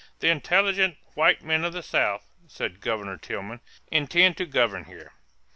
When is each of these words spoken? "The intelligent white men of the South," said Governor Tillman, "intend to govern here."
"The 0.19 0.29
intelligent 0.29 0.97
white 1.13 1.43
men 1.43 1.63
of 1.63 1.73
the 1.73 1.83
South," 1.83 2.25
said 2.47 2.81
Governor 2.81 3.17
Tillman, 3.17 3.59
"intend 3.91 4.35
to 4.37 4.47
govern 4.47 4.85
here." 4.85 5.13